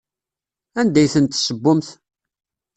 Anda 0.79 0.99
i 1.05 1.07
tent-tessewwemt? 1.13 1.87